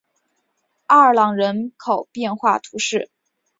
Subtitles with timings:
[0.87, 3.11] 阿尔朗人口变化图示